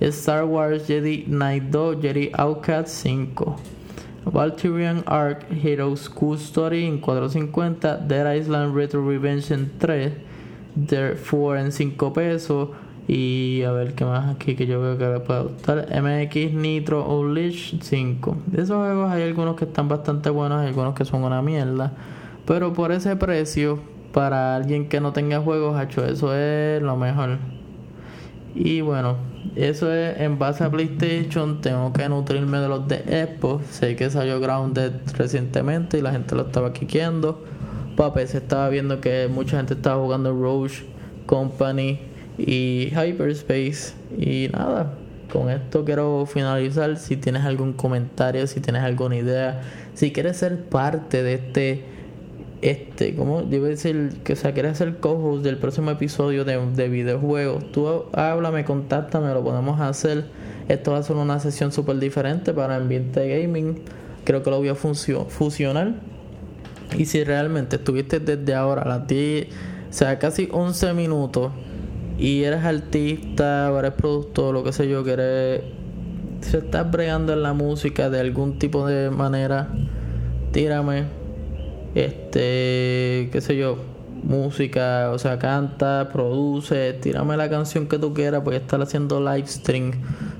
Star 0.00 0.44
Wars 0.44 0.86
Jedi 0.86 1.24
Knight 1.26 1.70
2 1.70 2.02
Jedi 2.02 2.30
Outcast 2.34 2.88
5, 3.02 3.56
Valkyrian 4.24 5.04
Arc 5.06 5.46
Heroes 5.50 6.08
Cool 6.08 6.36
Story 6.36 6.86
en 6.86 7.00
4.50, 7.00 8.06
Dead 8.06 8.34
Island 8.34 8.74
Retro 8.74 9.06
Revenge 9.06 9.52
en 9.52 9.70
3, 9.78 10.12
Therefore 10.88 11.60
en 11.60 11.72
5 11.72 12.12
pesos, 12.12 12.68
y 13.08 13.62
a 13.62 13.72
ver 13.72 13.94
qué 13.94 14.04
más 14.04 14.36
aquí 14.36 14.54
que 14.54 14.66
yo 14.66 14.82
veo 14.82 14.98
que 14.98 15.06
le 15.06 15.20
puede 15.20 15.42
gustar. 15.44 15.88
MX 15.90 16.52
Nitro 16.52 17.08
Unleashed 17.08 17.80
5. 17.80 18.36
De 18.46 18.62
esos 18.62 18.76
juegos 18.76 19.10
hay 19.10 19.22
algunos 19.22 19.56
que 19.56 19.64
están 19.64 19.88
bastante 19.88 20.28
buenos 20.28 20.62
y 20.62 20.66
algunos 20.66 20.94
que 20.94 21.06
son 21.06 21.24
una 21.24 21.40
mierda. 21.40 21.92
Pero 22.46 22.74
por 22.74 22.92
ese 22.92 23.16
precio, 23.16 23.78
para 24.12 24.56
alguien 24.56 24.88
que 24.90 25.00
no 25.00 25.12
tenga 25.12 25.40
juegos, 25.40 25.80
hecho 25.82 26.04
eso 26.04 26.34
es 26.34 26.82
lo 26.82 26.96
mejor. 26.96 27.38
Y 28.60 28.80
bueno, 28.80 29.16
eso 29.54 29.92
es 29.94 30.20
en 30.20 30.36
base 30.36 30.64
a 30.64 30.70
PlayStation. 30.70 31.60
Tengo 31.60 31.92
que 31.92 32.08
nutrirme 32.08 32.58
de 32.58 32.66
los 32.66 32.88
de 32.88 32.98
Xbox. 33.38 33.66
Sé 33.66 33.94
que 33.94 34.10
salió 34.10 34.40
Grounded 34.40 34.94
recientemente 35.16 35.98
y 35.98 36.02
la 36.02 36.10
gente 36.10 36.34
lo 36.34 36.42
estaba 36.42 36.72
quiqueando. 36.72 37.44
Para 37.96 38.26
se 38.26 38.38
estaba 38.38 38.68
viendo 38.68 39.00
que 39.00 39.28
mucha 39.30 39.58
gente 39.58 39.74
estaba 39.74 40.02
jugando 40.02 40.32
Rogue 40.32 40.72
Company 41.26 42.00
y 42.36 42.90
Hyperspace. 42.90 43.94
Y 44.18 44.48
nada, 44.52 44.92
con 45.32 45.50
esto 45.50 45.84
quiero 45.84 46.26
finalizar. 46.26 46.96
Si 46.96 47.16
tienes 47.16 47.44
algún 47.44 47.74
comentario, 47.74 48.44
si 48.48 48.58
tienes 48.58 48.82
alguna 48.82 49.18
idea, 49.18 49.60
si 49.94 50.10
quieres 50.10 50.36
ser 50.36 50.64
parte 50.64 51.22
de 51.22 51.34
este, 51.34 51.84
este, 52.60 53.14
¿cómo? 53.14 53.42
Debo 53.42 53.66
decir 53.66 54.18
que, 54.24 54.32
o 54.32 54.36
sea, 54.36 54.52
quieres 54.52 54.78
ser 54.78 54.98
co 54.98 55.38
del 55.38 55.58
próximo 55.58 55.90
episodio 55.90 56.44
de, 56.44 56.58
de 56.74 56.88
videojuegos, 56.88 57.70
tú 57.70 58.06
háblame, 58.12 58.64
contáctame, 58.64 59.32
lo 59.32 59.44
podemos 59.44 59.80
hacer. 59.80 60.24
Esto 60.68 60.92
va 60.92 60.98
a 60.98 61.02
ser 61.02 61.16
una 61.16 61.38
sesión 61.38 61.72
súper 61.72 61.98
diferente 61.98 62.52
para 62.52 62.76
ambiente 62.76 63.26
gaming. 63.28 63.80
Creo 64.24 64.42
que 64.42 64.50
lo 64.50 64.58
voy 64.58 64.68
a 64.68 64.74
fusionar. 64.74 65.94
Y 66.96 67.04
si 67.06 67.22
realmente 67.24 67.76
estuviste 67.76 68.20
desde 68.20 68.54
ahora 68.54 68.82
a 68.82 68.88
las 68.88 69.06
10, 69.06 69.46
o 69.90 69.92
sea, 69.92 70.18
casi 70.18 70.48
11 70.50 70.94
minutos 70.94 71.52
y 72.18 72.42
eres 72.42 72.64
artista 72.64 73.70
o 73.72 73.78
eres 73.78 73.92
productor, 73.92 74.52
lo 74.52 74.64
que 74.64 74.72
sé 74.72 74.88
yo, 74.88 75.04
que 75.04 75.12
eres. 75.12 75.62
Si 76.40 76.56
estás 76.56 76.90
bregando 76.90 77.32
en 77.32 77.42
la 77.42 77.52
música 77.52 78.10
de 78.10 78.20
algún 78.20 78.58
tipo 78.58 78.86
de 78.86 79.10
manera, 79.10 79.68
tírame. 80.52 81.17
Este, 81.94 83.28
qué 83.32 83.40
sé 83.40 83.56
yo, 83.56 83.78
música, 84.22 85.10
o 85.12 85.18
sea, 85.18 85.38
canta, 85.38 86.10
produce, 86.12 86.92
tírame 86.94 87.36
la 87.36 87.48
canción 87.48 87.88
que 87.88 87.98
tú 87.98 88.14
quieras, 88.14 88.42
porque 88.44 88.58
estar 88.58 88.80
haciendo 88.80 89.20
live 89.20 89.46
stream. 89.46 89.92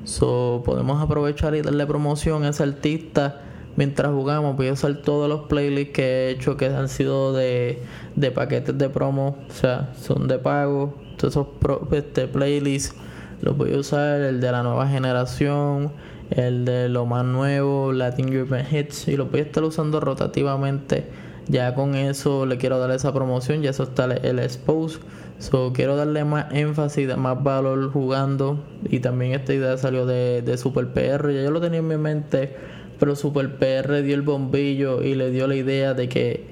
So, 0.05 0.63
podemos 0.65 1.03
aprovechar 1.03 1.55
y 1.55 1.63
darle 1.63 1.87
promoción 1.87 2.45
a 2.45 2.51
ese 2.51 2.63
artista 2.63 3.41
mientras 3.77 4.13
jugamos. 4.13 4.57
Voy 4.57 4.69
a 4.69 4.73
usar 4.73 4.97
todos 4.97 5.29
los 5.29 5.43
playlists 5.49 5.93
que 5.93 6.03
he 6.03 6.31
hecho 6.31 6.57
que 6.57 6.67
han 6.67 6.89
sido 6.89 7.33
de, 7.33 7.83
de 8.17 8.31
paquetes 8.31 8.77
de 8.77 8.89
promo, 8.89 9.37
o 9.49 9.53
sea, 9.53 9.93
son 9.99 10.29
de 10.29 10.39
pago 10.39 10.95
todos 11.19 11.35
esos 11.35 11.47
este, 11.93 12.27
playlists 12.29 12.95
los 13.41 13.57
voy 13.57 13.75
a 13.75 13.79
usar, 13.79 14.21
el 14.21 14.41
de 14.41 14.51
la 14.51 14.63
nueva 14.63 14.89
generación, 14.89 15.93
el 16.31 16.65
de 16.65 16.89
lo 16.89 17.07
más 17.07 17.25
nuevo, 17.25 17.93
Latin 17.93 18.33
European 18.33 18.67
Hits, 18.69 19.07
y 19.07 19.17
lo 19.17 19.27
voy 19.27 19.41
a 19.41 19.43
estar 19.45 19.63
usando 19.63 20.01
rotativamente. 20.01 21.07
Ya 21.49 21.75
con 21.75 21.95
eso 21.95 22.45
le 22.45 22.59
quiero 22.59 22.79
dar 22.79 22.91
esa 22.91 23.13
promoción, 23.13 23.63
ya 23.63 23.71
eso 23.71 23.85
está 23.85 24.05
el 24.05 24.39
expose. 24.39 24.99
So, 25.39 25.73
quiero 25.73 25.95
darle 25.95 26.25
más 26.25 26.53
énfasis, 26.53 27.17
más 27.17 27.43
valor 27.43 27.93
jugando. 27.93 28.59
Y 28.85 29.01
también 29.01 29.33
esta 29.33 29.55
idea 29.55 29.77
salió 29.79 30.05
de, 30.05 30.43
de 30.43 30.59
Super 30.59 30.89
PR. 30.89 31.33
Ya 31.33 31.43
yo 31.43 31.51
lo 31.51 31.61
tenía 31.61 31.79
en 31.79 31.87
mi 31.87 31.97
mente, 31.97 32.57
pero 32.99 33.15
Super 33.15 33.57
PR 33.57 34.03
dio 34.03 34.15
el 34.15 34.23
bombillo 34.23 35.03
y 35.03 35.15
le 35.15 35.31
dio 35.31 35.47
la 35.47 35.55
idea 35.55 35.95
de 35.95 36.09
que 36.09 36.45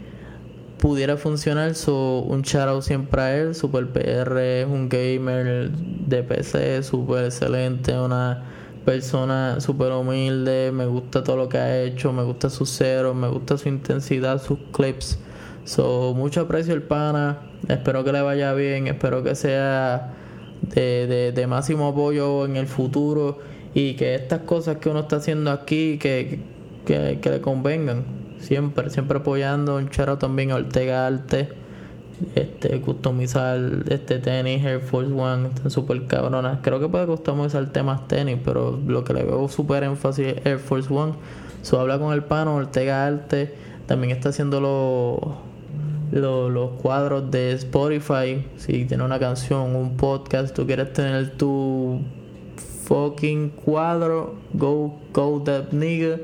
pudiera 0.79 1.17
funcionar. 1.17 1.75
So, 1.75 2.21
un 2.21 2.43
shout 2.43 2.83
siempre 2.83 3.21
a 3.21 3.37
él. 3.37 3.55
Super 3.57 3.89
PR 3.89 4.39
es 4.39 4.67
un 4.67 4.89
gamer 4.89 5.71
de 5.73 6.23
PC, 6.23 6.83
super 6.85 7.25
excelente, 7.25 7.93
una 7.99 8.45
persona 8.87 9.61
super 9.61 9.93
humilde. 9.93 10.71
Me 10.73 10.87
gusta 10.87 11.23
todo 11.23 11.37
lo 11.37 11.49
que 11.49 11.59
ha 11.59 11.83
hecho, 11.83 12.13
me 12.13 12.23
gusta 12.23 12.49
su 12.49 12.65
cero, 12.65 13.13
me 13.13 13.29
gusta 13.29 13.59
su 13.59 13.69
intensidad, 13.69 14.41
sus 14.41 14.59
clips. 14.73 15.19
So, 15.65 16.15
mucho 16.15 16.43
aprecio 16.43 16.73
el 16.73 16.83
pana. 16.83 17.41
Espero 17.69 18.05
que 18.05 18.13
le 18.13 18.23
vaya 18.23 18.55
bien, 18.55 18.87
espero 18.87 19.25
que 19.25 19.35
sea 19.35 20.15
de, 20.63 21.07
de, 21.09 21.33
de 21.33 21.47
máximo 21.49 21.89
apoyo 21.89 22.47
en 22.47 22.57
el 22.57 22.69
futuro 22.69 23.41
y 23.75 23.95
que 23.95 24.15
estas 24.15 24.41
cosas 24.43 24.77
que 24.77 24.89
uno 24.89 25.01
está 25.01 25.17
haciendo 25.17 25.51
aquí 25.51 25.99
que, 25.99 26.41
que, 26.87 27.19
que 27.21 27.31
le 27.31 27.41
convengan 27.41 28.05
siempre, 28.39 28.89
siempre 28.91 29.19
apoyando. 29.19 29.77
Un 29.77 29.91
charo 29.91 30.17
también 30.17 30.53
a 30.53 30.55
Ortega 30.55 31.07
Arte. 31.07 31.66
Este, 32.35 32.81
customizar 32.81 33.59
este 33.91 34.19
tenis 34.19 34.65
Air 34.65 34.81
Force 34.81 35.13
One, 35.13 35.49
están 35.49 35.71
súper 35.71 36.07
cabronas. 36.07 36.61
Creo 36.63 36.81
que 36.81 36.89
puede 36.89 37.07
customizar 37.07 37.71
temas 37.73 38.09
tenis, 38.09 38.39
pero 38.45 38.79
lo 38.87 39.05
que 39.05 39.13
le 39.13 39.23
veo 39.23 39.49
súper 39.49 39.85
énfasis 39.85 40.29
es 40.29 40.47
Air 40.47 40.59
Force 40.59 40.93
One. 40.93 41.13
So, 41.63 41.79
habla 41.79 41.99
con 41.99 42.15
el 42.15 42.25
pano, 42.25 42.55
Ortega 42.55 43.07
Arte. 43.07 43.55
También 43.87 44.17
está 44.17 44.31
haciendo 44.31 44.61
los, 44.61 46.51
los, 46.51 46.71
cuadros 46.81 47.31
de 47.31 47.53
Spotify. 47.53 48.47
Si 48.57 48.87
tiene 48.87 49.05
una 49.05 49.19
canción, 49.19 49.77
un 49.77 49.97
podcast, 49.97 50.55
tú 50.55 50.67
quieres 50.67 50.93
tener 50.93 51.37
tu 51.37 52.01
fucking 52.85 53.51
cuadro, 53.51 54.37
go, 54.55 54.99
go 55.13 55.43
that 55.45 55.73
nigga 55.73 56.19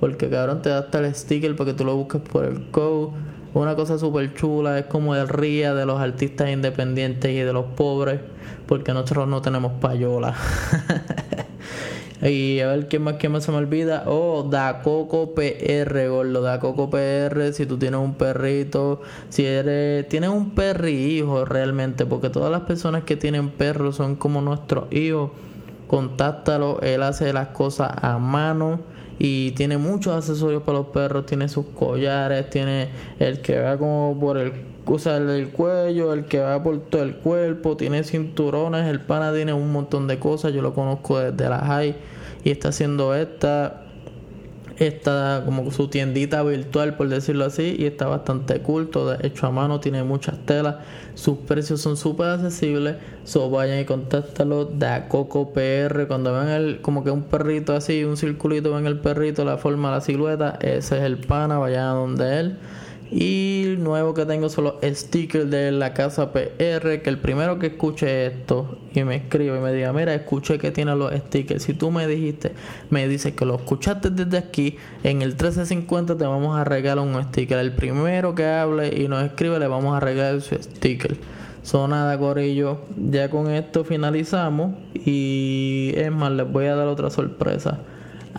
porque 0.00 0.28
cabrón 0.28 0.62
te 0.62 0.68
da 0.68 0.78
hasta 0.78 0.98
el 0.98 1.14
sticker 1.14 1.56
porque 1.56 1.72
tú 1.72 1.84
lo 1.84 1.96
buscas 1.96 2.22
por 2.22 2.44
el 2.44 2.70
code. 2.70 3.12
Una 3.56 3.74
cosa 3.74 3.98
súper 3.98 4.34
chula 4.34 4.78
es 4.78 4.84
como 4.84 5.14
el 5.14 5.28
ría 5.28 5.72
de 5.72 5.86
los 5.86 5.98
artistas 5.98 6.50
independientes 6.50 7.30
y 7.30 7.38
de 7.38 7.54
los 7.54 7.64
pobres. 7.64 8.20
Porque 8.66 8.92
nosotros 8.92 9.26
no 9.28 9.40
tenemos 9.40 9.72
payola. 9.80 10.34
y 12.22 12.60
a 12.60 12.66
ver 12.66 12.86
qué 12.88 12.98
más, 12.98 13.14
qué 13.14 13.30
más 13.30 13.44
se 13.44 13.52
me 13.52 13.56
olvida. 13.56 14.04
Oh, 14.08 14.42
Da 14.42 14.82
Coco 14.82 15.34
PR, 15.34 16.06
gordo. 16.06 16.42
Da 16.42 16.60
Coco 16.60 16.90
PR. 16.90 17.54
Si 17.54 17.64
tú 17.64 17.78
tienes 17.78 17.98
un 17.98 18.16
perrito. 18.16 19.00
Si 19.30 19.46
eres. 19.46 20.06
Tienes 20.06 20.28
un 20.28 20.50
perri 20.50 21.16
hijo 21.16 21.46
realmente. 21.46 22.04
Porque 22.04 22.28
todas 22.28 22.50
las 22.50 22.60
personas 22.64 23.04
que 23.04 23.16
tienen 23.16 23.48
perros 23.48 23.96
son 23.96 24.16
como 24.16 24.42
nuestros 24.42 24.92
hijos. 24.92 25.30
Contáctalo. 25.86 26.78
Él 26.82 27.02
hace 27.02 27.32
las 27.32 27.48
cosas 27.48 27.90
a 28.02 28.18
mano 28.18 28.80
y 29.18 29.52
tiene 29.52 29.78
muchos 29.78 30.14
accesorios 30.14 30.62
para 30.62 30.78
los 30.78 30.88
perros, 30.88 31.26
tiene 31.26 31.48
sus 31.48 31.66
collares, 31.66 32.50
tiene 32.50 32.88
el 33.18 33.40
que 33.40 33.58
va 33.60 33.78
como 33.78 34.16
por 34.20 34.36
el, 34.38 34.52
el 34.52 35.48
cuello, 35.50 36.12
el 36.12 36.26
que 36.26 36.40
va 36.40 36.62
por 36.62 36.78
todo 36.80 37.02
el 37.02 37.16
cuerpo, 37.16 37.76
tiene 37.76 38.04
cinturones, 38.04 38.86
el 38.86 39.00
pana 39.00 39.32
tiene 39.32 39.52
un 39.52 39.72
montón 39.72 40.06
de 40.06 40.18
cosas, 40.18 40.52
yo 40.52 40.62
lo 40.62 40.74
conozco 40.74 41.18
desde 41.18 41.48
la 41.48 41.60
high 41.60 41.96
y 42.44 42.50
está 42.50 42.68
haciendo 42.68 43.14
esta 43.14 43.85
está 44.78 45.42
como 45.44 45.70
su 45.70 45.88
tiendita 45.88 46.42
virtual 46.42 46.96
por 46.96 47.08
decirlo 47.08 47.44
así 47.44 47.76
y 47.78 47.86
está 47.86 48.06
bastante 48.06 48.60
cool 48.60 48.88
todo 48.88 49.16
hecho 49.22 49.46
a 49.46 49.50
mano 49.50 49.80
tiene 49.80 50.02
muchas 50.04 50.38
telas 50.44 50.76
sus 51.14 51.38
precios 51.38 51.80
son 51.80 51.96
súper 51.96 52.28
accesibles 52.28 52.96
so 53.24 53.50
vayan 53.50 53.80
y 53.80 53.84
contáctalo 53.84 54.66
da 54.66 55.08
Coco 55.08 55.52
PR 55.52 56.06
cuando 56.06 56.32
ven 56.32 56.48
el 56.48 56.80
como 56.80 57.02
que 57.04 57.10
un 57.10 57.24
perrito 57.24 57.74
así 57.74 58.04
un 58.04 58.16
circulito 58.16 58.74
ven 58.74 58.86
el 58.86 58.98
perrito 58.98 59.44
la 59.44 59.56
forma 59.56 59.90
la 59.90 60.00
silueta 60.00 60.58
ese 60.60 60.98
es 60.98 61.04
el 61.04 61.18
pana 61.18 61.58
vayan 61.58 61.86
a 61.86 61.92
donde 61.92 62.40
él 62.40 62.56
y 63.10 63.76
nuevo 63.78 64.14
que 64.14 64.26
tengo 64.26 64.48
son 64.48 64.64
los 64.64 64.74
stickers 64.82 65.48
de 65.50 65.70
la 65.70 65.94
casa 65.94 66.32
PR. 66.32 67.02
Que 67.02 67.06
el 67.06 67.18
primero 67.18 67.58
que 67.58 67.68
escuche 67.68 68.26
esto 68.26 68.78
y 68.92 69.04
me 69.04 69.16
escribe 69.16 69.58
y 69.58 69.60
me 69.60 69.72
diga, 69.72 69.92
mira, 69.92 70.14
escuché 70.14 70.58
que 70.58 70.70
tiene 70.70 70.96
los 70.96 71.12
stickers. 71.14 71.62
Si 71.62 71.74
tú 71.74 71.90
me 71.90 72.06
dijiste, 72.06 72.52
me 72.90 73.06
dices 73.08 73.34
que 73.34 73.44
lo 73.44 73.56
escuchaste 73.56 74.10
desde 74.10 74.38
aquí, 74.38 74.76
en 75.04 75.22
el 75.22 75.30
1350 75.30 76.16
te 76.16 76.24
vamos 76.24 76.58
a 76.58 76.64
regalar 76.64 77.04
un 77.04 77.22
sticker. 77.22 77.58
El 77.58 77.72
primero 77.72 78.34
que 78.34 78.46
hable 78.46 78.88
y 78.88 79.08
nos 79.08 79.24
escribe, 79.24 79.58
le 79.58 79.68
vamos 79.68 79.96
a 79.96 80.00
regalar 80.00 80.40
su 80.40 80.56
sticker. 80.56 81.16
Son 81.62 81.90
nada, 81.90 82.18
Corillo. 82.18 82.80
Ya 82.96 83.30
con 83.30 83.50
esto 83.50 83.84
finalizamos. 83.84 84.76
Y 84.94 85.92
es 85.96 86.10
más, 86.10 86.32
les 86.32 86.50
voy 86.50 86.66
a 86.66 86.74
dar 86.74 86.88
otra 86.88 87.10
sorpresa 87.10 87.78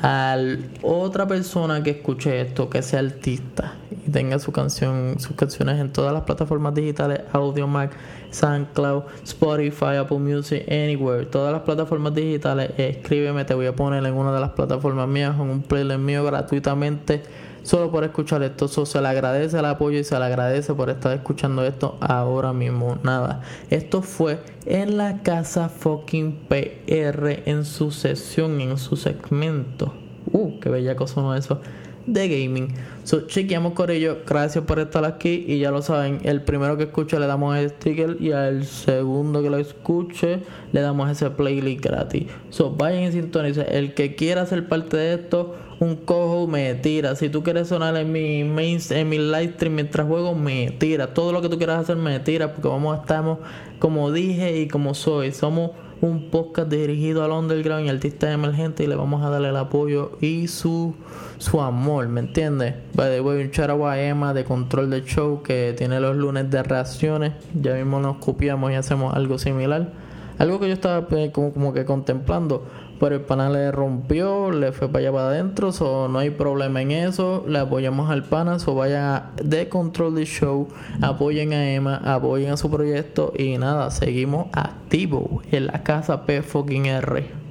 a 0.01 0.37
otra 0.83 1.27
persona 1.27 1.81
que 1.81 1.89
escuche 1.89 2.41
esto, 2.41 2.69
que 2.69 2.83
sea 2.83 2.99
artista 2.99 3.73
y 4.07 4.11
tenga 4.11 4.39
su 4.39 4.51
canción, 4.51 5.15
sus 5.19 5.35
canciones 5.35 5.79
en 5.79 5.91
todas 5.91 6.13
las 6.13 6.23
plataformas 6.23 6.73
digitales, 6.73 7.21
Audio 7.33 7.67
Mac, 7.67 7.91
SoundCloud, 8.31 9.03
Spotify, 9.23 9.97
Apple 9.99 10.19
Music, 10.19 10.63
Anywhere, 10.67 11.25
todas 11.25 11.51
las 11.51 11.61
plataformas 11.61 12.15
digitales, 12.15 12.71
escríbeme, 12.77 13.45
te 13.45 13.53
voy 13.53 13.67
a 13.67 13.75
poner 13.75 14.05
en 14.05 14.13
una 14.13 14.33
de 14.33 14.39
las 14.39 14.51
plataformas 14.51 15.07
mías, 15.07 15.35
en 15.35 15.41
un 15.41 15.61
playlist 15.61 15.99
mío 15.99 16.23
gratuitamente 16.23 17.23
solo 17.63 17.91
por 17.91 18.05
escuchar 18.05 18.41
esto. 18.43 18.67
se 18.67 19.01
le 19.01 19.07
agradece 19.09 19.59
el 19.59 19.65
apoyo 19.65 19.99
y 19.99 20.03
se 20.03 20.17
le 20.17 20.25
agradece 20.25 20.73
por 20.73 20.89
estar 20.89 21.11
escuchando 21.11 21.65
esto 21.65 21.97
ahora 21.99 22.53
mismo. 22.53 22.97
Nada, 23.03 23.41
esto 23.69 24.01
fue 24.01 24.39
en 24.65 24.97
la 24.97 25.21
casa 25.21 25.67
fucking 25.67 26.47
PR 26.47 27.43
en 27.45 27.65
su 27.65 27.91
sesión, 27.91 28.61
en 28.61 28.77
su 28.77 28.95
segmento. 28.95 30.06
Uh, 30.31 30.59
qué 30.59 30.69
bella 30.69 30.95
cosa 30.95 31.21
no 31.21 31.35
eso 31.35 31.59
de 32.07 32.29
gaming. 32.29 32.73
So, 33.03 33.27
chequeamos 33.27 33.73
con 33.73 33.91
ello. 33.91 34.19
Gracias 34.25 34.63
por 34.63 34.79
estar 34.79 35.05
aquí. 35.05 35.45
Y 35.47 35.59
ya 35.59 35.71
lo 35.71 35.81
saben, 35.81 36.19
el 36.23 36.41
primero 36.41 36.77
que 36.77 36.83
escuche 36.83 37.19
le 37.19 37.27
damos 37.27 37.55
el 37.57 37.69
sticker. 37.69 38.17
Y 38.19 38.31
al 38.31 38.65
segundo 38.65 39.43
que 39.43 39.49
lo 39.49 39.57
escuche 39.57 40.39
le 40.71 40.81
damos 40.81 41.11
ese 41.11 41.29
playlist 41.29 41.83
gratis. 41.83 42.27
So, 42.49 42.71
vayan 42.71 43.03
y 43.03 43.11
sintonicen. 43.11 43.65
El 43.69 43.93
que 43.93 44.15
quiera 44.15 44.45
ser 44.45 44.67
parte 44.67 44.97
de 44.97 45.13
esto 45.13 45.55
un 45.79 45.95
cojo, 45.95 46.47
me 46.47 46.73
tira. 46.73 47.15
Si 47.15 47.29
tú 47.29 47.43
quieres 47.43 47.67
sonar 47.67 47.95
en 47.97 48.11
mi 48.11 48.43
main, 48.43 48.79
en 48.89 49.09
mi 49.09 49.19
live 49.19 49.53
stream 49.53 49.75
mientras 49.75 50.07
juego, 50.07 50.33
me 50.33 50.71
tira. 50.71 51.13
Todo 51.13 51.31
lo 51.31 51.41
que 51.41 51.49
tú 51.49 51.57
quieras 51.57 51.81
hacer, 51.81 51.97
me 51.97 52.19
tira. 52.19 52.53
Porque 52.53 52.67
vamos, 52.67 52.99
estamos, 52.99 53.39
como 53.79 54.11
dije 54.11 54.59
y 54.59 54.67
como 54.67 54.95
soy, 54.95 55.31
somos 55.33 55.71
un 56.01 56.29
podcast 56.29 56.69
dirigido 56.69 57.23
al 57.23 57.31
underground 57.31 57.85
y 57.85 57.89
artistas 57.89 58.33
emergentes 58.33 58.85
y 58.85 58.89
le 58.89 58.95
vamos 58.95 59.23
a 59.23 59.29
darle 59.29 59.49
el 59.49 59.57
apoyo 59.57 60.11
y 60.21 60.47
su, 60.47 60.95
su 61.37 61.61
amor, 61.61 62.07
¿me 62.07 62.19
entiendes? 62.19 62.75
By 62.93 63.19
voy 63.19 63.41
un 63.41 63.51
charo 63.51 63.87
a 63.87 63.99
Emma 63.99 64.33
de 64.33 64.43
Control 64.43 64.89
de 64.89 65.03
Show 65.03 65.41
que 65.41 65.73
tiene 65.77 65.99
los 65.99 66.15
lunes 66.15 66.49
de 66.51 66.61
reacciones. 66.63 67.33
Ya 67.59 67.73
mismo 67.73 67.99
nos 67.99 68.17
copiamos 68.17 68.71
y 68.71 68.75
hacemos 68.75 69.15
algo 69.15 69.37
similar. 69.37 69.91
Algo 70.37 70.59
que 70.59 70.67
yo 70.67 70.73
estaba 70.73 71.07
pues, 71.07 71.31
como, 71.31 71.51
como 71.51 71.73
que 71.73 71.83
contemplando 71.85 72.63
pero 72.99 73.15
el 73.15 73.21
pana 73.21 73.49
le 73.49 73.71
rompió, 73.71 74.51
le 74.51 74.71
fue 74.71 74.87
para 74.87 74.99
allá 74.99 75.11
para 75.11 75.27
adentro, 75.29 75.71
so 75.71 76.07
no 76.07 76.19
hay 76.19 76.29
problema 76.29 76.81
en 76.81 76.91
eso, 76.91 77.43
le 77.47 77.59
apoyamos 77.59 78.09
al 78.09 78.23
pana, 78.23 78.59
so 78.59 78.75
vayan 78.75 79.31
de 79.41 79.69
Control 79.69 80.15
the 80.15 80.25
Show, 80.25 80.67
apoyen 81.01 81.53
a 81.53 81.71
Emma, 81.71 81.97
apoyen 82.03 82.51
a 82.51 82.57
su 82.57 82.69
proyecto 82.69 83.33
y 83.37 83.57
nada, 83.57 83.91
seguimos 83.91 84.47
activos 84.53 85.43
en 85.51 85.67
la 85.67 85.83
casa 85.83 86.25
P 86.25 86.41
fucking 86.41 86.85
R. 86.87 87.46